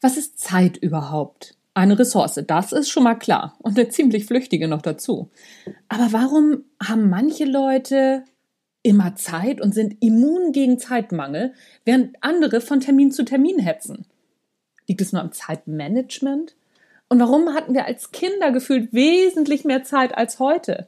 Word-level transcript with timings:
Was 0.00 0.16
ist 0.16 0.38
Zeit 0.38 0.76
überhaupt? 0.76 1.54
Eine 1.74 1.98
Ressource, 1.98 2.40
das 2.46 2.72
ist 2.72 2.88
schon 2.88 3.02
mal 3.02 3.16
klar 3.16 3.56
und 3.60 3.78
eine 3.78 3.88
ziemlich 3.88 4.24
flüchtige 4.24 4.66
noch 4.66 4.82
dazu. 4.82 5.30
Aber 5.88 6.12
warum 6.12 6.64
haben 6.82 7.10
manche 7.10 7.44
Leute 7.44 8.24
immer 8.82 9.14
Zeit 9.16 9.60
und 9.60 9.74
sind 9.74 9.96
immun 10.00 10.52
gegen 10.52 10.78
Zeitmangel, 10.78 11.52
während 11.84 12.16
andere 12.22 12.60
von 12.60 12.80
Termin 12.80 13.10
zu 13.10 13.24
Termin 13.24 13.58
hetzen? 13.58 14.06
Liegt 14.86 15.00
es 15.00 15.12
nur 15.12 15.20
am 15.20 15.32
Zeitmanagement? 15.32 16.56
Und 17.08 17.20
warum 17.20 17.54
hatten 17.54 17.74
wir 17.74 17.84
als 17.86 18.10
Kinder 18.10 18.52
gefühlt 18.52 18.92
wesentlich 18.92 19.64
mehr 19.64 19.82
Zeit 19.82 20.16
als 20.16 20.38
heute? 20.38 20.86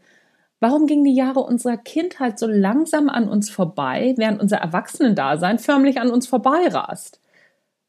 Warum 0.60 0.86
gingen 0.86 1.04
die 1.04 1.14
Jahre 1.14 1.40
unserer 1.40 1.76
Kindheit 1.76 2.38
so 2.38 2.46
langsam 2.46 3.08
an 3.08 3.28
uns 3.28 3.50
vorbei, 3.50 4.14
während 4.16 4.40
unser 4.40 4.58
Erwachsenendasein 4.58 5.58
förmlich 5.58 6.00
an 6.00 6.10
uns 6.10 6.26
vorbeirast? 6.26 7.20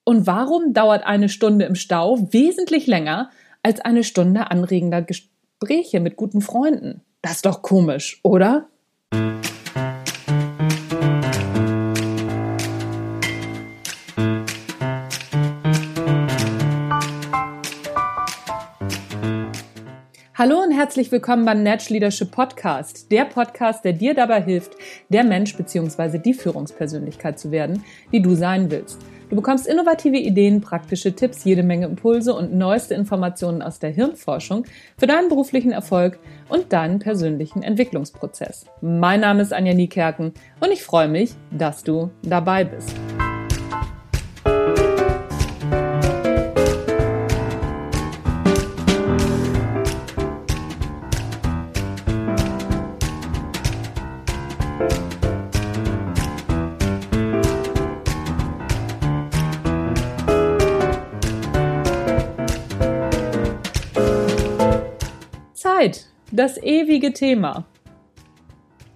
Und 0.10 0.26
warum 0.26 0.74
dauert 0.74 1.06
eine 1.06 1.30
Stunde 1.30 1.66
im 1.66 1.76
Stau 1.76 2.18
wesentlich 2.32 2.88
länger 2.88 3.30
als 3.62 3.80
eine 3.80 4.04
Stunde 4.04 4.50
anregender 4.50 5.04
Gespräche 5.04 6.00
mit 6.00 6.16
guten 6.16 6.42
Freunden? 6.42 7.02
Das 7.22 7.34
ist 7.34 7.46
doch 7.46 7.62
komisch, 7.62 8.20
oder? 8.24 8.70
Hallo 20.34 20.64
und 20.64 20.72
herzlich 20.72 21.12
willkommen 21.12 21.46
beim 21.46 21.62
Natch 21.62 21.90
Leadership 21.90 22.32
Podcast, 22.32 23.12
der 23.12 23.26
Podcast, 23.26 23.86
der 23.86 23.94
dir 23.94 24.16
dabei 24.16 24.42
hilft, 24.42 24.72
der 25.10 25.24
Mensch 25.24 25.56
bzw. 25.56 26.18
die 26.18 26.34
Führungspersönlichkeit 26.34 27.38
zu 27.38 27.52
werden, 27.52 27.84
die 28.12 28.24
du 28.24 28.34
sein 28.34 28.72
willst. 28.72 28.98
Du 29.30 29.36
bekommst 29.36 29.68
innovative 29.68 30.18
Ideen, 30.18 30.60
praktische 30.60 31.14
Tipps, 31.14 31.44
jede 31.44 31.62
Menge 31.62 31.86
Impulse 31.86 32.34
und 32.34 32.52
neueste 32.56 32.96
Informationen 32.96 33.62
aus 33.62 33.78
der 33.78 33.92
Hirnforschung 33.92 34.66
für 34.98 35.06
deinen 35.06 35.30
beruflichen 35.30 35.72
Erfolg 35.72 36.18
und 36.50 36.74
deinen 36.74 36.98
persönlichen 36.98 37.62
Entwicklungsprozess. 37.62 38.66
Mein 38.82 39.20
Name 39.20 39.44
ist 39.44 39.54
Anja 39.54 39.76
Niekerken 39.76 40.34
und 40.60 40.72
ich 40.72 40.84
freue 40.84 41.10
mich, 41.10 41.36
dass 41.52 41.84
du 41.84 42.10
dabei 42.24 42.64
bist. 42.64 42.96
Zeit, 65.80 66.08
das 66.32 66.62
ewige 66.62 67.14
Thema. 67.14 67.66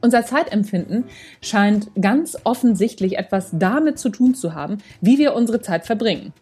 Unser 0.01 0.25
Zeitempfinden 0.25 1.05
scheint 1.41 1.89
ganz 1.99 2.37
offensichtlich 2.43 3.17
etwas 3.17 3.51
damit 3.53 3.97
zu 3.97 4.09
tun 4.09 4.35
zu 4.35 4.53
haben, 4.53 4.79
wie 4.99 5.17
wir 5.17 5.33
unsere 5.33 5.61
Zeit 5.61 5.85
verbringen. 5.85 6.33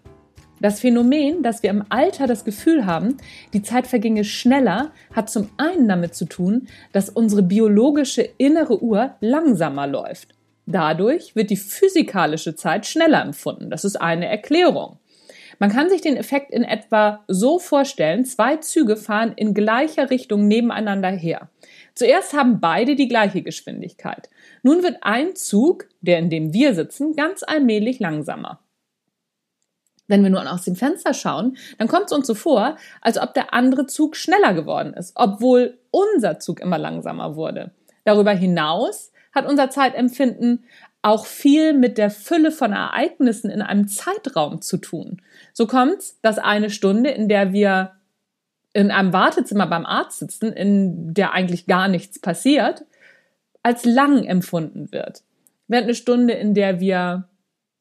Das 0.59 0.79
Phänomen, 0.79 1.43
dass 1.43 1.61
wir 1.61 1.69
im 1.69 1.83
Alter 1.89 2.25
das 2.25 2.43
Gefühl 2.43 2.87
haben, 2.87 3.17
die 3.53 3.61
Zeit 3.61 3.85
verginge 3.85 4.23
schneller, 4.23 4.91
hat 5.13 5.29
zum 5.29 5.49
einen 5.57 5.87
damit 5.87 6.15
zu 6.15 6.25
tun, 6.25 6.67
dass 6.91 7.09
unsere 7.09 7.43
biologische 7.43 8.27
innere 8.39 8.81
Uhr 8.81 9.15
langsamer 9.19 9.85
läuft. 9.85 10.29
Dadurch 10.65 11.35
wird 11.35 11.51
die 11.51 11.57
physikalische 11.57 12.55
Zeit 12.55 12.87
schneller 12.87 13.21
empfunden. 13.21 13.69
Das 13.69 13.85
ist 13.85 13.97
eine 13.97 14.25
Erklärung. 14.25 14.97
Man 15.61 15.69
kann 15.69 15.91
sich 15.91 16.01
den 16.01 16.17
Effekt 16.17 16.49
in 16.49 16.63
etwa 16.63 17.23
so 17.27 17.59
vorstellen, 17.59 18.25
zwei 18.25 18.57
Züge 18.57 18.97
fahren 18.97 19.33
in 19.35 19.53
gleicher 19.53 20.09
Richtung 20.09 20.47
nebeneinander 20.47 21.09
her. 21.09 21.51
Zuerst 21.93 22.33
haben 22.33 22.59
beide 22.59 22.95
die 22.95 23.07
gleiche 23.07 23.43
Geschwindigkeit. 23.43 24.31
Nun 24.63 24.81
wird 24.81 24.97
ein 25.01 25.35
Zug, 25.35 25.85
der 26.01 26.17
in 26.17 26.31
dem 26.31 26.51
wir 26.51 26.73
sitzen, 26.73 27.15
ganz 27.15 27.43
allmählich 27.43 27.99
langsamer. 27.99 28.59
Wenn 30.07 30.23
wir 30.23 30.31
nun 30.31 30.47
aus 30.47 30.63
dem 30.63 30.75
Fenster 30.75 31.13
schauen, 31.13 31.55
dann 31.77 31.87
kommt 31.87 32.07
es 32.07 32.11
uns 32.11 32.25
so 32.25 32.33
vor, 32.33 32.75
als 32.99 33.19
ob 33.19 33.35
der 33.35 33.53
andere 33.53 33.85
Zug 33.85 34.15
schneller 34.15 34.55
geworden 34.55 34.95
ist, 34.95 35.11
obwohl 35.13 35.77
unser 35.91 36.39
Zug 36.39 36.59
immer 36.59 36.79
langsamer 36.79 37.35
wurde. 37.35 37.69
Darüber 38.03 38.31
hinaus 38.31 39.11
hat 39.31 39.47
unser 39.47 39.69
Zeitempfinden 39.69 40.65
auch 41.01 41.25
viel 41.25 41.73
mit 41.73 41.97
der 41.97 42.11
Fülle 42.11 42.51
von 42.51 42.73
Ereignissen 42.73 43.49
in 43.49 43.61
einem 43.61 43.87
Zeitraum 43.87 44.61
zu 44.61 44.77
tun. 44.77 45.21
So 45.53 45.65
kommt's, 45.65 46.19
dass 46.21 46.37
eine 46.37 46.69
Stunde, 46.69 47.09
in 47.09 47.27
der 47.27 47.53
wir 47.53 47.93
in 48.73 48.91
einem 48.91 49.11
Wartezimmer 49.11 49.67
beim 49.67 49.85
Arzt 49.85 50.19
sitzen, 50.19 50.53
in 50.53 51.13
der 51.13 51.33
eigentlich 51.33 51.65
gar 51.65 51.87
nichts 51.87 52.19
passiert, 52.19 52.85
als 53.63 53.83
lang 53.83 54.23
empfunden 54.23 54.91
wird. 54.91 55.23
Während 55.67 55.85
eine 55.85 55.95
Stunde, 55.95 56.33
in 56.33 56.53
der 56.53 56.79
wir 56.79 57.27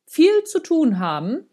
viel 0.07 0.45
zu 0.45 0.61
tun 0.61 0.99
haben 0.99 1.45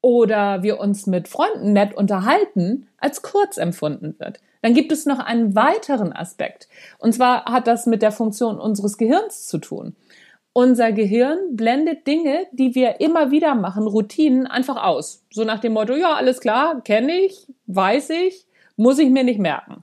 oder 0.00 0.62
wir 0.62 0.78
uns 0.78 1.06
mit 1.06 1.28
Freunden 1.28 1.72
nett 1.72 1.94
unterhalten, 1.94 2.88
als 2.98 3.22
kurz 3.22 3.56
empfunden 3.56 4.16
wird. 4.18 4.40
Dann 4.60 4.74
gibt 4.74 4.92
es 4.92 5.06
noch 5.06 5.18
einen 5.18 5.54
weiteren 5.56 6.12
Aspekt. 6.12 6.68
Und 6.98 7.14
zwar 7.14 7.46
hat 7.46 7.66
das 7.66 7.86
mit 7.86 8.02
der 8.02 8.12
Funktion 8.12 8.60
unseres 8.60 8.98
Gehirns 8.98 9.46
zu 9.46 9.58
tun. 9.58 9.96
Unser 10.54 10.92
Gehirn 10.92 11.56
blendet 11.56 12.06
Dinge, 12.06 12.46
die 12.52 12.74
wir 12.74 13.00
immer 13.00 13.30
wieder 13.30 13.54
machen, 13.54 13.86
Routinen, 13.86 14.46
einfach 14.46 14.82
aus. 14.82 15.24
So 15.30 15.44
nach 15.44 15.60
dem 15.60 15.72
Motto, 15.72 15.94
ja, 15.94 16.14
alles 16.14 16.40
klar, 16.40 16.82
kenne 16.82 17.12
ich, 17.20 17.46
weiß 17.68 18.10
ich, 18.10 18.46
muss 18.76 18.98
ich 18.98 19.08
mir 19.08 19.24
nicht 19.24 19.40
merken. 19.40 19.82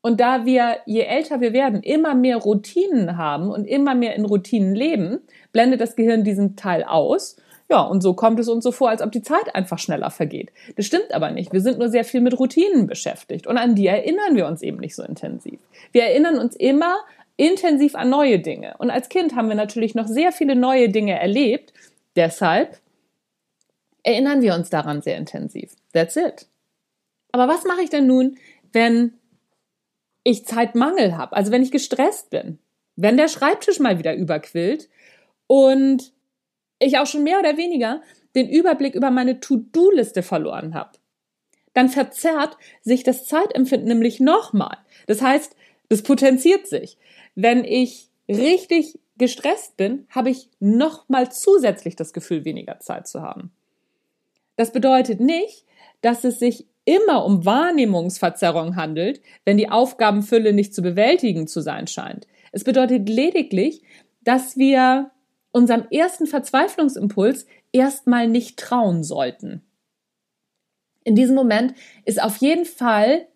Und 0.00 0.20
da 0.20 0.44
wir, 0.44 0.78
je 0.86 1.02
älter 1.02 1.40
wir 1.40 1.52
werden, 1.52 1.82
immer 1.82 2.14
mehr 2.14 2.38
Routinen 2.38 3.16
haben 3.16 3.50
und 3.50 3.66
immer 3.66 3.94
mehr 3.94 4.16
in 4.16 4.24
Routinen 4.24 4.74
leben, 4.74 5.20
blendet 5.52 5.80
das 5.80 5.96
Gehirn 5.96 6.24
diesen 6.24 6.56
Teil 6.56 6.82
aus. 6.82 7.36
Ja, 7.70 7.82
und 7.82 8.00
so 8.00 8.14
kommt 8.14 8.40
es 8.40 8.48
uns 8.48 8.64
so 8.64 8.72
vor, 8.72 8.88
als 8.88 9.02
ob 9.02 9.12
die 9.12 9.22
Zeit 9.22 9.54
einfach 9.54 9.78
schneller 9.78 10.10
vergeht. 10.10 10.50
Das 10.76 10.86
stimmt 10.86 11.12
aber 11.12 11.30
nicht. 11.30 11.52
Wir 11.52 11.60
sind 11.60 11.78
nur 11.78 11.88
sehr 11.88 12.04
viel 12.04 12.20
mit 12.20 12.38
Routinen 12.38 12.86
beschäftigt 12.86 13.46
und 13.46 13.58
an 13.58 13.74
die 13.74 13.86
erinnern 13.86 14.34
wir 14.34 14.46
uns 14.46 14.62
eben 14.62 14.78
nicht 14.78 14.96
so 14.96 15.02
intensiv. 15.02 15.60
Wir 15.92 16.04
erinnern 16.04 16.38
uns 16.38 16.56
immer 16.56 16.96
intensiv 17.38 17.94
an 17.94 18.10
neue 18.10 18.40
Dinge. 18.40 18.74
Und 18.78 18.90
als 18.90 19.08
Kind 19.08 19.34
haben 19.34 19.48
wir 19.48 19.54
natürlich 19.54 19.94
noch 19.94 20.08
sehr 20.08 20.32
viele 20.32 20.54
neue 20.54 20.90
Dinge 20.90 21.18
erlebt. 21.18 21.72
Deshalb 22.16 22.78
erinnern 24.02 24.42
wir 24.42 24.54
uns 24.54 24.68
daran 24.68 25.00
sehr 25.00 25.16
intensiv. 25.16 25.74
That's 25.92 26.16
it. 26.16 26.48
Aber 27.32 27.48
was 27.48 27.64
mache 27.64 27.82
ich 27.82 27.90
denn 27.90 28.06
nun, 28.06 28.36
wenn 28.72 29.14
ich 30.24 30.46
Zeitmangel 30.46 31.16
habe? 31.16 31.36
Also 31.36 31.52
wenn 31.52 31.62
ich 31.62 31.70
gestresst 31.70 32.30
bin, 32.30 32.58
wenn 32.96 33.16
der 33.16 33.28
Schreibtisch 33.28 33.78
mal 33.78 33.98
wieder 33.98 34.14
überquillt 34.14 34.88
und 35.46 36.12
ich 36.80 36.98
auch 36.98 37.06
schon 37.06 37.22
mehr 37.22 37.38
oder 37.38 37.56
weniger 37.56 38.02
den 38.34 38.48
Überblick 38.48 38.94
über 38.94 39.10
meine 39.10 39.38
To-Do-Liste 39.38 40.22
verloren 40.22 40.74
habe. 40.74 40.98
Dann 41.72 41.88
verzerrt 41.88 42.56
sich 42.82 43.04
das 43.04 43.26
Zeitempfinden 43.26 43.88
nämlich 43.88 44.18
nochmal. 44.18 44.78
Das 45.06 45.22
heißt, 45.22 45.54
das 45.88 46.02
potenziert 46.02 46.66
sich. 46.66 46.98
Wenn 47.40 47.62
ich 47.62 48.10
richtig 48.28 48.98
gestresst 49.16 49.76
bin, 49.76 50.08
habe 50.10 50.28
ich 50.28 50.50
nochmal 50.58 51.30
zusätzlich 51.30 51.94
das 51.94 52.12
Gefühl, 52.12 52.44
weniger 52.44 52.80
Zeit 52.80 53.06
zu 53.06 53.22
haben. 53.22 53.52
Das 54.56 54.72
bedeutet 54.72 55.20
nicht, 55.20 55.64
dass 56.00 56.24
es 56.24 56.40
sich 56.40 56.66
immer 56.84 57.24
um 57.24 57.44
Wahrnehmungsverzerrung 57.44 58.74
handelt, 58.74 59.20
wenn 59.44 59.56
die 59.56 59.68
Aufgabenfülle 59.68 60.52
nicht 60.52 60.74
zu 60.74 60.82
bewältigen 60.82 61.46
zu 61.46 61.60
sein 61.60 61.86
scheint. 61.86 62.26
Es 62.50 62.64
bedeutet 62.64 63.08
lediglich, 63.08 63.82
dass 64.22 64.56
wir 64.56 65.12
unserem 65.52 65.86
ersten 65.92 66.26
Verzweiflungsimpuls 66.26 67.46
erstmal 67.70 68.26
nicht 68.26 68.58
trauen 68.58 69.04
sollten. 69.04 69.62
In 71.04 71.14
diesem 71.14 71.36
Moment 71.36 71.74
ist 72.04 72.20
auf 72.20 72.38
jeden 72.38 72.64
Fall 72.64 73.28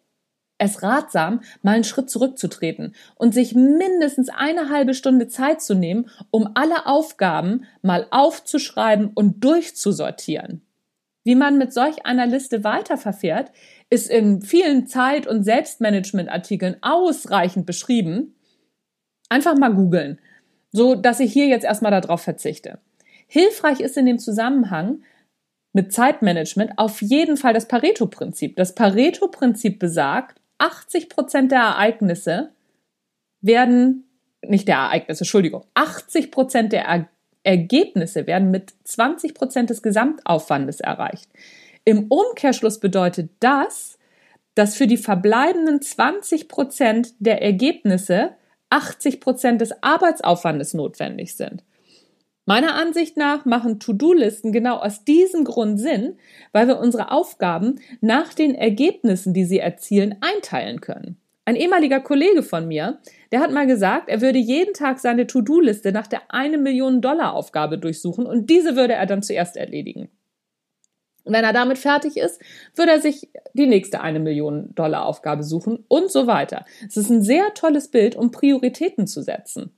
es 0.63 0.83
ratsam, 0.83 1.41
mal 1.63 1.75
einen 1.75 1.85
Schritt 1.85 2.09
zurückzutreten 2.09 2.95
und 3.17 3.35
sich 3.35 3.55
mindestens 3.55 4.29
eine 4.29 4.69
halbe 4.69 4.95
Stunde 4.95 5.29
Zeit 5.29 5.61
zu 5.61 5.75
nehmen, 5.75 6.09
um 6.31 6.51
alle 6.55 6.87
Aufgaben 6.87 7.65
mal 7.83 8.07
aufzuschreiben 8.11 9.11
und 9.15 9.43
durchzusortieren. 9.43 10.63
Wie 11.25 11.35
man 11.35 11.59
mit 11.59 11.73
solch 11.73 12.07
einer 12.07 12.27
Liste 12.27 12.65
weiterverfährt, 12.65 13.53
ist 13.91 14.11
in 14.11 14.43
vielen 14.43 14.87
Zeit- 14.87 15.27
und 15.27 15.45
Selbstmanagement-Artikeln 15.45 16.77
ausreichend 16.81 17.67
beschrieben. 17.67 18.35
Einfach 19.29 19.57
mal 19.57 19.75
googeln, 19.75 20.19
so 20.73 20.95
dass 20.95 21.21
ich 21.21 21.33
hier 21.33 21.47
jetzt 21.47 21.65
erstmal 21.65 21.93
darauf 21.93 22.23
verzichte. 22.23 22.79
Hilfreich 23.27 23.81
ist 23.81 23.97
in 23.97 24.07
dem 24.07 24.19
Zusammenhang 24.19 25.03
mit 25.73 25.93
Zeitmanagement 25.93 26.73
auf 26.77 27.01
jeden 27.01 27.37
Fall 27.37 27.55
das 27.55 27.67
Pareto-Prinzip. 27.67 28.57
Das 28.57 28.75
Pareto-Prinzip 28.75 29.79
besagt, 29.79 30.42
80 30.63 31.09
Prozent 31.09 31.51
der 31.51 31.59
Ereignisse 31.59 32.51
werden, 33.41 34.05
nicht 34.47 34.69
der 34.69 34.77
Ereignisse, 34.77 35.23
Entschuldigung, 35.25 35.65
80 35.75 36.31
Prozent 36.31 36.73
der 36.73 37.09
Ergebnisse 37.43 38.29
werden 38.29 38.53
mit 38.53 38.73
20 38.85 39.35
Prozent 39.35 39.71
des 39.71 39.83
Gesamtaufwandes 39.83 40.79
erreicht. 40.79 41.29
Im 41.85 42.07
Umkehrschluss 42.09 42.79
bedeutet 42.79 43.31
das, 43.41 43.99
dass 44.55 44.77
für 44.77 44.87
die 44.87 44.99
verbleibenden 44.99 45.83
20 45.83 46.47
Prozent 46.47 47.15
der 47.19 47.43
Ergebnisse 47.43 48.37
80 48.71 49.21
Prozent 49.21 49.61
des 49.61 49.83
Arbeitsaufwandes 49.83 50.75
notwendig 50.75 51.35
sind. 51.35 51.65
Meiner 52.45 52.75
Ansicht 52.75 53.17
nach 53.17 53.45
machen 53.45 53.79
To-Do-Listen 53.79 54.51
genau 54.51 54.79
aus 54.79 55.05
diesem 55.05 55.45
Grund 55.45 55.79
Sinn, 55.79 56.19
weil 56.51 56.67
wir 56.67 56.81
unsere 56.81 57.13
Aufgaben 57.13 57.81
nach 58.01 58.35
den 58.35 58.57
Ergebnissen, 58.57 59.33
die 59.33 59.45
sie 59.45 59.61
erzielen, 59.61 60.17
einteilen 60.21 60.81
können. 60.81 61.19
Ein 61.45 61.57
ehemaliger 61.57 62.01
Kollege 62.01 62.43
von 62.43 62.67
mir, 62.67 62.99
der 63.31 63.41
hat 63.41 63.53
mal 63.53 63.67
gesagt, 63.67 64.09
er 64.09 64.21
würde 64.21 64.39
jeden 64.39 64.75
Tag 64.75 64.99
seine 64.99 65.27
To-Do-Liste 65.27 65.93
nach 65.93 66.07
der 66.07 66.23
eine 66.33 66.59
Million 66.59 67.01
Dollar 67.01 67.35
Aufgabe 67.35 67.79
durchsuchen 67.79 68.27
und 68.27 68.51
diese 68.51 68.75
würde 68.75 68.95
er 68.95 69.07
dann 69.07 69.23
zuerst 69.23 69.57
erledigen. 69.57 70.09
Und 71.25 71.35
wenn 71.35 71.45
er 71.45 71.53
damit 71.53 71.79
fertig 71.79 72.17
ist, 72.17 72.41
würde 72.75 72.93
er 72.93 73.01
sich 73.01 73.29
die 73.55 73.69
nächste 73.69 74.01
eine 74.01 74.19
Million 74.19 74.75
Dollar 74.75 75.07
Aufgabe 75.07 75.45
suchen 75.45 75.85
und 75.87 76.11
so 76.11 76.27
weiter. 76.27 76.65
Es 76.89 76.97
ist 76.97 77.11
ein 77.11 77.23
sehr 77.23 77.55
tolles 77.55 77.89
Bild, 77.89 78.17
um 78.17 78.33
Prioritäten 78.33 79.07
zu 79.07 79.23
setzen. 79.23 79.73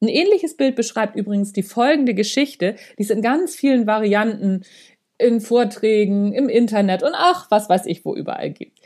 Ein 0.00 0.08
ähnliches 0.08 0.56
Bild 0.56 0.76
beschreibt 0.76 1.16
übrigens 1.16 1.52
die 1.52 1.62
folgende 1.62 2.14
Geschichte, 2.14 2.76
die 2.98 3.02
es 3.02 3.10
in 3.10 3.22
ganz 3.22 3.54
vielen 3.54 3.86
Varianten 3.86 4.64
in 5.18 5.40
Vorträgen, 5.40 6.32
im 6.32 6.48
Internet 6.48 7.02
und 7.02 7.12
ach, 7.14 7.50
was 7.50 7.68
weiß 7.68 7.86
ich, 7.86 8.04
wo 8.04 8.14
überall 8.14 8.50
gibt. 8.50 8.80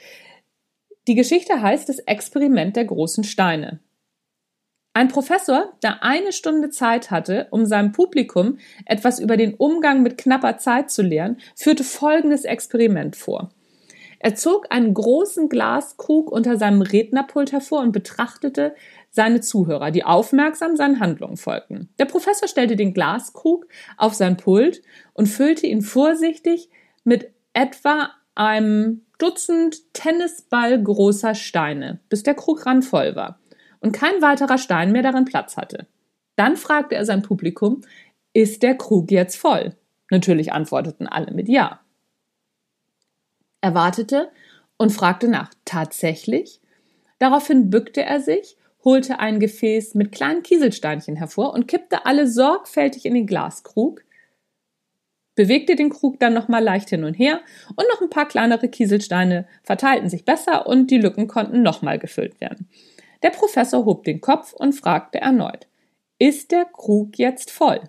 Die 1.09 1.15
Geschichte 1.15 1.63
heißt 1.63 1.89
das 1.89 2.01
Experiment 2.01 2.77
der 2.77 2.85
großen 2.85 3.25
Steine. 3.25 3.81
Ein 4.93 5.09
Professor, 5.09 5.73
der 5.83 6.03
eine 6.03 6.33
Stunde 6.33 6.71
Zeit 6.71 7.11
hatte, 7.11 7.47
um 7.51 7.67
seinem 7.67 7.93
Publikum 7.93 8.59
etwas 8.85 9.21
über 9.21 9.37
den 9.37 9.55
Umgang 9.55 10.03
mit 10.03 10.19
knapper 10.19 10.59
Zeit 10.59 10.91
zu 10.91 11.03
lernen, 11.03 11.39
führte 11.55 11.85
folgendes 11.85 12.45
Experiment 12.45 13.17
vor. 13.17 13.51
Er 14.19 14.35
zog 14.35 14.67
einen 14.71 14.93
großen 14.95 15.49
Glaskrug 15.49 16.33
unter 16.33 16.59
seinem 16.59 16.83
Rednerpult 16.83 17.53
hervor 17.53 17.81
und 17.81 17.93
betrachtete 17.93 18.75
seine 19.11 19.41
Zuhörer, 19.41 19.91
die 19.91 20.05
aufmerksam 20.05 20.77
seinen 20.77 21.01
Handlungen 21.01 21.37
folgten. 21.37 21.89
Der 21.99 22.05
Professor 22.05 22.49
stellte 22.49 22.77
den 22.77 22.95
Glaskrug 22.95 23.67
auf 23.97 24.15
sein 24.15 24.37
Pult 24.37 24.83
und 25.15 25.27
füllte 25.27 25.67
ihn 25.67 25.83
vorsichtig 25.83 26.69
mit 27.05 27.33
etwa 27.53 28.11
einem 28.35 29.03
Dutzend 29.19 29.93
Tennisball 29.95 30.81
großer 30.81 31.35
Steine, 31.35 31.99
bis 32.09 32.23
der 32.23 32.35
Krug 32.35 32.65
randvoll 32.67 33.17
war 33.17 33.41
und 33.81 33.93
kein 33.93 34.23
weiterer 34.23 34.59
Stein 34.59 34.93
mehr 34.93 35.03
darin 35.03 35.25
Platz 35.25 35.57
hatte. 35.57 35.89
Dann 36.37 36.57
fragte 36.57 36.95
er 36.95 37.05
sein 37.05 37.23
Publikum, 37.23 37.81
ist 38.33 38.63
der 38.63 38.77
Krug 38.77 39.11
jetzt 39.11 39.37
voll? 39.37 39.75
Natürlich 40.11 40.53
antworteten 40.53 41.09
alle 41.09 41.33
mit 41.33 41.49
Ja. 41.49 41.81
Er 43.61 43.75
wartete 43.75 44.31
und 44.77 44.93
fragte 44.93 45.27
nach, 45.29 45.51
tatsächlich? 45.65 46.61
Daraufhin 47.19 47.71
bückte 47.71 48.03
er 48.03 48.21
sich 48.21 48.57
holte 48.85 49.19
ein 49.19 49.41
Gefäß 49.41 49.95
mit 49.95 50.13
kleinen 50.13 50.43
Kieselsteinchen 50.43 51.17
hervor 51.17 51.53
und 51.55 51.69
kippte 51.69 52.07
alle 52.07 52.27
sorgfältig 52.27 53.05
in 53.05 53.15
den 53.15 53.27
Glaskrug, 53.27 54.05
bewegte 55.35 55.77
den 55.77 55.91
Krug 55.91 56.19
dann 56.19 56.35
nochmal 56.35 56.63
leicht 56.63 56.91
hin 56.91 57.05
und 57.05 57.15
her 57.15 57.41
und 57.71 57.87
noch 57.93 58.01
ein 58.01 58.11
paar 58.11 58.27
kleinere 58.27 58.69
Kieselsteine 58.69 59.47
verteilten 59.63 60.09
sich 60.09 60.25
besser 60.25 60.67
und 60.67 60.91
die 60.91 60.99
Lücken 60.99 61.29
konnten 61.29 61.63
nochmal 61.63 61.99
gefüllt 61.99 62.41
werden. 62.41 62.69
Der 63.23 63.31
Professor 63.31 63.85
hob 63.85 64.05
den 64.05 64.21
Kopf 64.21 64.53
und 64.53 64.73
fragte 64.73 65.21
erneut, 65.21 65.67
ist 66.19 66.51
der 66.51 66.65
Krug 66.65 67.19
jetzt 67.19 67.51
voll? 67.51 67.81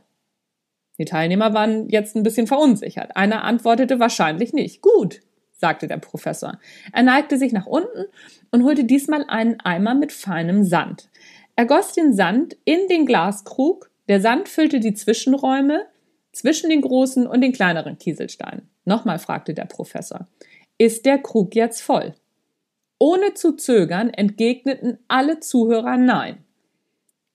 Die 0.99 1.05
Teilnehmer 1.05 1.53
waren 1.53 1.89
jetzt 1.89 2.15
ein 2.15 2.23
bisschen 2.23 2.45
verunsichert. 2.45 3.15
Einer 3.15 3.43
antwortete 3.43 3.99
wahrscheinlich 3.99 4.53
nicht. 4.53 4.81
Gut, 4.81 5.21
sagte 5.59 5.87
der 5.87 5.97
Professor. 5.97 6.57
Er 6.93 7.03
neigte 7.03 7.37
sich 7.37 7.51
nach 7.51 7.65
unten 7.65 8.05
und 8.51 8.63
holte 8.63 8.85
diesmal 8.85 9.25
einen 9.27 9.59
Eimer 9.59 9.93
mit 9.93 10.11
feinem 10.11 10.63
Sand. 10.63 11.09
Er 11.55 11.65
goss 11.65 11.91
den 11.93 12.13
Sand 12.13 12.55
in 12.63 12.87
den 12.89 13.05
Glaskrug, 13.05 13.91
der 14.07 14.21
Sand 14.21 14.47
füllte 14.47 14.79
die 14.79 14.93
Zwischenräume 14.93 15.85
zwischen 16.31 16.69
den 16.69 16.81
großen 16.81 17.27
und 17.27 17.41
den 17.41 17.51
kleineren 17.51 17.97
Kieselsteinen. 17.97 18.69
Nochmal 18.85 19.19
fragte 19.19 19.53
der 19.53 19.65
Professor. 19.65 20.27
Ist 20.77 21.05
der 21.05 21.17
Krug 21.17 21.53
jetzt 21.55 21.81
voll? 21.81 22.15
Ohne 22.97 23.33
zu 23.33 23.55
zögern 23.55 24.09
entgegneten 24.09 24.99
alle 25.07 25.39
Zuhörer 25.39 25.97
Nein. 25.97 26.37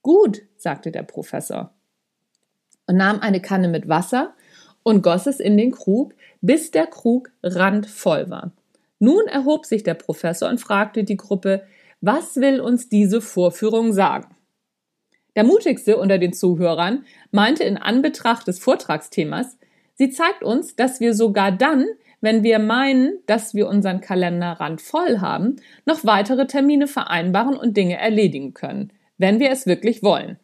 Gut, 0.03 0.43
sagte 0.57 0.91
der 0.91 1.03
Professor 1.03 1.75
und 2.87 2.97
nahm 2.97 3.21
eine 3.21 3.41
Kanne 3.41 3.69
mit 3.69 3.89
Wasser 3.89 4.35
und 4.85 5.03
goss 5.03 5.27
es 5.27 5.41
in 5.41 5.57
den 5.57 5.73
Krug, 5.73 6.15
bis 6.41 6.71
der 6.71 6.87
Krug 6.87 7.33
randvoll 7.43 8.31
war. 8.31 8.53
Nun 9.01 9.27
erhob 9.27 9.67
sich 9.67 9.83
der 9.83 9.95
Professor 9.95 10.49
und 10.49 10.61
fragte 10.61 11.03
die 11.03 11.17
Gruppe, 11.17 11.65
was 12.01 12.37
will 12.37 12.61
uns 12.61 12.89
diese 12.89 13.21
Vorführung 13.21 13.93
sagen? 13.93 14.37
Der 15.35 15.43
mutigste 15.43 15.97
unter 15.97 16.19
den 16.19 16.33
Zuhörern 16.33 17.05
meinte 17.33 17.65
in 17.65 17.77
Anbetracht 17.77 18.47
des 18.47 18.61
Vortragsthemas, 18.61 19.59
sie 19.95 20.11
zeigt 20.11 20.45
uns, 20.45 20.77
dass 20.77 21.01
wir 21.01 21.15
sogar 21.15 21.51
dann, 21.51 21.87
wenn 22.21 22.43
wir 22.43 22.59
meinen, 22.59 23.19
dass 23.27 23.55
wir 23.55 23.69
unseren 23.69 24.01
Kalender 24.01 24.53
randvoll 24.53 25.19
haben, 25.21 25.57
noch 25.87 26.05
weitere 26.05 26.47
Termine 26.47 26.87
vereinbaren 26.87 27.57
und 27.57 27.77
Dinge 27.77 27.99
erledigen 27.99 28.55
können, 28.55 28.93
wenn 29.19 29.41
wir 29.41 29.51
es 29.51 29.67
wirklich 29.67 30.03
wollen. 30.03 30.39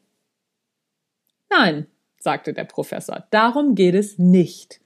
Nein, 1.50 1.86
sagte 2.20 2.52
der 2.52 2.64
Professor, 2.64 3.24
darum 3.30 3.74
geht 3.74 3.94
es 3.94 4.18
nicht. 4.18 4.80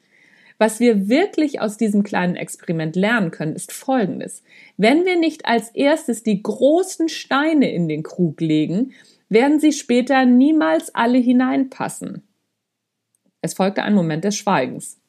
Was 0.56 0.80
wir 0.80 1.08
wirklich 1.08 1.60
aus 1.60 1.76
diesem 1.76 2.04
kleinen 2.04 2.36
Experiment 2.36 2.94
lernen 2.94 3.32
können, 3.32 3.56
ist 3.56 3.72
Folgendes. 3.72 4.44
Wenn 4.76 5.04
wir 5.04 5.18
nicht 5.18 5.46
als 5.46 5.70
erstes 5.70 6.22
die 6.22 6.42
großen 6.42 7.08
Steine 7.08 7.72
in 7.72 7.88
den 7.88 8.04
Krug 8.04 8.40
legen, 8.40 8.92
werden 9.28 9.58
sie 9.58 9.72
später 9.72 10.24
niemals 10.24 10.94
alle 10.94 11.18
hineinpassen. 11.18 12.22
Es 13.42 13.54
folgte 13.54 13.82
ein 13.82 13.94
Moment 13.94 14.24
des 14.24 14.36
Schweigens. 14.36 15.00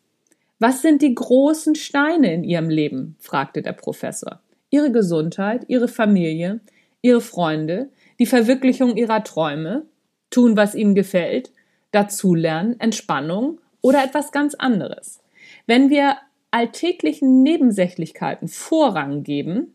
Was 0.57 0.81
sind 0.81 1.01
die 1.01 1.13
großen 1.13 1.75
Steine 1.75 2.33
in 2.33 2.43
Ihrem 2.43 2.69
Leben? 2.69 3.15
fragte 3.19 3.61
der 3.61 3.73
Professor. 3.73 4.41
Ihre 4.71 4.91
Gesundheit, 4.91 5.65
Ihre 5.67 5.87
Familie, 5.87 6.59
Ihre 7.01 7.21
Freunde, 7.21 7.89
die 8.19 8.25
Verwirklichung 8.25 8.97
Ihrer 8.97 9.23
Träume, 9.23 9.85
tun, 10.31 10.57
was 10.57 10.75
Ihnen 10.75 10.95
gefällt, 10.95 11.51
dazulernen, 11.95 12.79
Entspannung 12.79 13.59
oder 13.81 14.03
etwas 14.03 14.31
ganz 14.31 14.55
anderes. 14.55 15.21
Wenn 15.65 15.89
wir 15.89 16.17
alltäglichen 16.51 17.43
Nebensächlichkeiten 17.43 18.47
Vorrang 18.47 19.23
geben, 19.23 19.73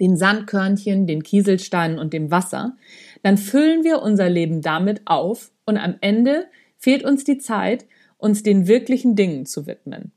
den 0.00 0.16
Sandkörnchen, 0.16 1.06
den 1.06 1.22
Kieselsteinen 1.22 1.98
und 1.98 2.12
dem 2.12 2.30
Wasser, 2.30 2.76
dann 3.22 3.38
füllen 3.38 3.84
wir 3.84 4.02
unser 4.02 4.28
Leben 4.28 4.60
damit 4.60 5.02
auf 5.06 5.52
und 5.64 5.78
am 5.78 5.96
Ende 6.00 6.46
fehlt 6.78 7.04
uns 7.04 7.24
die 7.24 7.38
Zeit, 7.38 7.86
uns 8.18 8.42
den 8.42 8.66
wirklichen 8.66 9.16
Dingen 9.16 9.46
zu 9.46 9.66
widmen. 9.66 10.12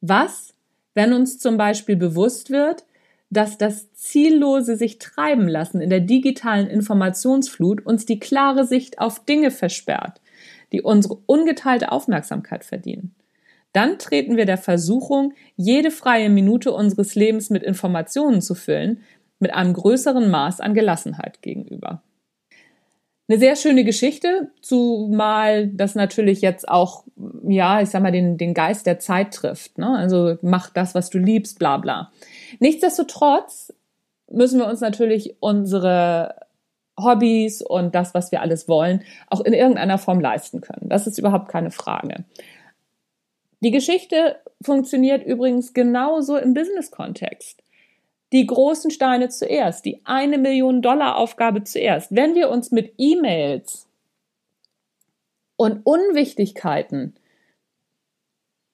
Was, 0.00 0.54
wenn 0.94 1.12
uns 1.12 1.38
zum 1.38 1.56
Beispiel 1.56 1.96
bewusst 1.96 2.50
wird, 2.50 2.84
dass 3.32 3.56
das 3.56 3.90
ziellose 3.94 4.76
sich 4.76 4.98
treiben 4.98 5.48
lassen 5.48 5.80
in 5.80 5.88
der 5.88 6.00
digitalen 6.00 6.66
Informationsflut 6.66 7.84
uns 7.86 8.04
die 8.04 8.18
klare 8.18 8.66
Sicht 8.66 8.98
auf 8.98 9.24
Dinge 9.24 9.50
versperrt, 9.50 10.20
die 10.70 10.82
unsere 10.82 11.16
ungeteilte 11.24 11.92
Aufmerksamkeit 11.92 12.62
verdienen. 12.62 13.14
Dann 13.72 13.98
treten 13.98 14.36
wir 14.36 14.44
der 14.44 14.58
Versuchung, 14.58 15.32
jede 15.56 15.90
freie 15.90 16.28
Minute 16.28 16.72
unseres 16.72 17.14
Lebens 17.14 17.48
mit 17.48 17.62
Informationen 17.62 18.42
zu 18.42 18.54
füllen, 18.54 19.00
mit 19.38 19.54
einem 19.54 19.72
größeren 19.72 20.30
Maß 20.30 20.60
an 20.60 20.74
Gelassenheit 20.74 21.40
gegenüber. 21.40 22.02
Eine 23.28 23.38
sehr 23.38 23.56
schöne 23.56 23.84
Geschichte, 23.84 24.50
zumal 24.60 25.68
das 25.68 25.94
natürlich 25.94 26.40
jetzt 26.40 26.68
auch, 26.68 27.04
ja, 27.46 27.80
ich 27.80 27.88
sag 27.88 28.02
mal, 28.02 28.12
den, 28.12 28.36
den 28.36 28.52
Geist 28.52 28.86
der 28.86 28.98
Zeit 28.98 29.32
trifft. 29.32 29.78
Ne? 29.78 29.96
Also 29.96 30.36
mach 30.42 30.70
das, 30.70 30.94
was 30.94 31.08
du 31.08 31.18
liebst, 31.18 31.58
bla 31.58 31.76
bla. 31.76 32.10
Nichtsdestotrotz 32.58 33.72
müssen 34.30 34.58
wir 34.58 34.66
uns 34.66 34.80
natürlich 34.80 35.36
unsere 35.40 36.34
Hobbys 36.98 37.62
und 37.62 37.94
das, 37.94 38.12
was 38.12 38.32
wir 38.32 38.42
alles 38.42 38.68
wollen, 38.68 39.02
auch 39.28 39.40
in 39.40 39.52
irgendeiner 39.52 39.98
Form 39.98 40.20
leisten 40.20 40.60
können. 40.60 40.88
Das 40.88 41.06
ist 41.06 41.18
überhaupt 41.18 41.48
keine 41.48 41.70
Frage. 41.70 42.24
Die 43.60 43.70
Geschichte 43.70 44.36
funktioniert 44.60 45.24
übrigens 45.24 45.72
genauso 45.72 46.36
im 46.36 46.54
Business-Kontext. 46.54 47.62
Die 48.32 48.46
großen 48.46 48.90
Steine 48.90 49.28
zuerst, 49.28 49.84
die 49.84 50.00
eine 50.04 50.38
Million 50.38 50.80
Dollar 50.80 51.16
Aufgabe 51.16 51.64
zuerst. 51.64 52.14
Wenn 52.14 52.34
wir 52.34 52.50
uns 52.50 52.70
mit 52.70 52.94
E-Mails 52.96 53.86
und 55.56 55.84
Unwichtigkeiten 55.84 57.14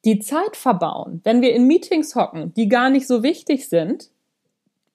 die 0.05 0.21
Zeit 0.21 0.57
verbauen, 0.57 1.21
wenn 1.25 1.43
wir 1.43 1.53
in 1.53 1.67
Meetings 1.67 2.15
hocken, 2.15 2.55
die 2.55 2.69
gar 2.69 2.89
nicht 2.89 3.07
so 3.09 3.23
wichtig 3.25 3.69
sind, 3.69 4.11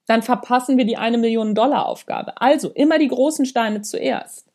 dann 0.05 0.21
verpassen 0.21 0.77
wir 0.77 0.85
die 0.85 0.97
eine 0.97 1.17
Million 1.17 1.55
Dollar 1.55 1.85
Aufgabe. 1.85 2.41
Also 2.41 2.69
immer 2.69 2.99
die 2.99 3.07
großen 3.09 3.45
Steine 3.45 3.81
zuerst. 3.81 4.47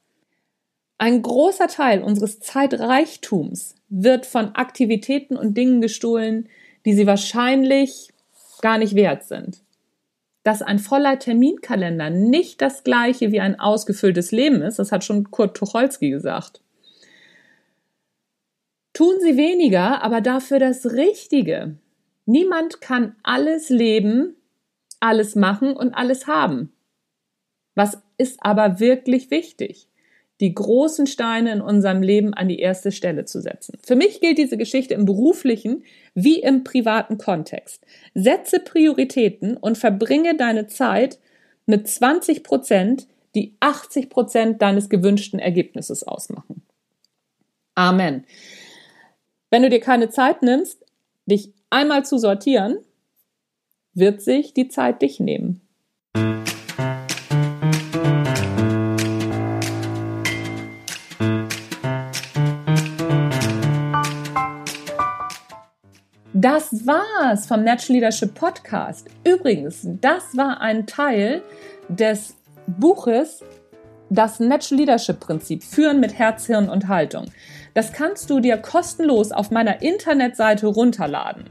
Ein 0.98 1.22
großer 1.22 1.68
Teil 1.68 2.02
unseres 2.02 2.40
Zeitreichtums 2.40 3.76
wird 3.88 4.26
von 4.26 4.54
Aktivitäten 4.54 5.36
und 5.36 5.54
Dingen 5.54 5.80
gestohlen, 5.80 6.48
die 6.84 6.94
sie 6.94 7.06
wahrscheinlich 7.06 8.08
gar 8.60 8.78
nicht 8.78 8.94
wert 8.94 9.24
sind. 9.24 9.60
Dass 10.48 10.62
ein 10.62 10.78
voller 10.78 11.18
Terminkalender 11.18 12.08
nicht 12.08 12.62
das 12.62 12.82
gleiche 12.82 13.32
wie 13.32 13.40
ein 13.40 13.60
ausgefülltes 13.60 14.32
Leben 14.32 14.62
ist, 14.62 14.78
das 14.78 14.92
hat 14.92 15.04
schon 15.04 15.30
Kurt 15.30 15.54
Tucholsky 15.54 16.08
gesagt. 16.08 16.62
Tun 18.94 19.16
Sie 19.20 19.36
weniger, 19.36 20.02
aber 20.02 20.22
dafür 20.22 20.58
das 20.58 20.86
Richtige. 20.86 21.76
Niemand 22.24 22.80
kann 22.80 23.14
alles 23.22 23.68
leben, 23.68 24.36
alles 25.00 25.34
machen 25.34 25.76
und 25.76 25.92
alles 25.92 26.26
haben. 26.26 26.72
Was 27.74 27.98
ist 28.16 28.38
aber 28.42 28.80
wirklich 28.80 29.30
wichtig? 29.30 29.87
Die 30.40 30.54
großen 30.54 31.06
Steine 31.06 31.52
in 31.52 31.60
unserem 31.60 32.02
Leben 32.02 32.32
an 32.32 32.48
die 32.48 32.60
erste 32.60 32.92
Stelle 32.92 33.24
zu 33.24 33.40
setzen. 33.40 33.78
Für 33.84 33.96
mich 33.96 34.20
gilt 34.20 34.38
diese 34.38 34.56
Geschichte 34.56 34.94
im 34.94 35.04
beruflichen 35.04 35.84
wie 36.14 36.40
im 36.40 36.64
privaten 36.64 37.18
Kontext. 37.18 37.84
Setze 38.14 38.60
Prioritäten 38.60 39.56
und 39.56 39.78
verbringe 39.78 40.36
deine 40.36 40.68
Zeit 40.68 41.18
mit 41.66 41.88
20 41.88 42.44
Prozent, 42.44 43.08
die 43.34 43.56
80 43.60 44.10
Prozent 44.10 44.62
deines 44.62 44.88
gewünschten 44.88 45.38
Ergebnisses 45.38 46.02
ausmachen. 46.02 46.62
Amen. 47.74 48.24
Wenn 49.50 49.62
du 49.62 49.70
dir 49.70 49.80
keine 49.80 50.08
Zeit 50.08 50.42
nimmst, 50.42 50.84
dich 51.26 51.52
einmal 51.70 52.04
zu 52.04 52.18
sortieren, 52.18 52.78
wird 53.94 54.22
sich 54.22 54.54
die 54.54 54.68
Zeit 54.68 55.02
dich 55.02 55.20
nehmen. 55.20 55.67
Das 66.50 66.86
war's 66.86 67.44
vom 67.44 67.62
Natural 67.62 67.96
Leadership 67.96 68.34
Podcast. 68.34 69.06
Übrigens, 69.22 69.80
das 70.00 70.34
war 70.34 70.62
ein 70.62 70.86
Teil 70.86 71.42
des 71.90 72.36
Buches 72.66 73.44
Das 74.08 74.40
Natural 74.40 74.80
Leadership 74.80 75.20
Prinzip 75.20 75.62
Führen 75.62 76.00
mit 76.00 76.18
Herz, 76.18 76.46
Hirn 76.46 76.70
und 76.70 76.88
Haltung. 76.88 77.26
Das 77.74 77.92
kannst 77.92 78.30
du 78.30 78.40
dir 78.40 78.56
kostenlos 78.56 79.30
auf 79.30 79.50
meiner 79.50 79.82
Internetseite 79.82 80.68
runterladen. 80.68 81.50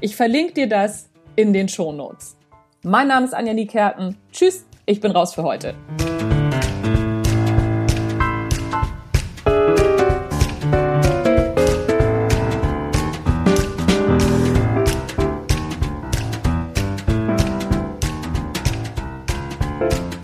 Ich 0.00 0.14
verlinke 0.14 0.52
dir 0.52 0.68
das 0.68 1.10
in 1.34 1.52
den 1.52 1.68
Shownotes. 1.68 2.36
Mein 2.84 3.08
Name 3.08 3.26
ist 3.26 3.34
Anja 3.34 3.52
Niekerken. 3.52 4.16
Tschüss, 4.30 4.64
ich 4.86 5.00
bin 5.00 5.10
raus 5.10 5.34
für 5.34 5.42
heute. 5.42 5.74
Bye. 19.78 20.15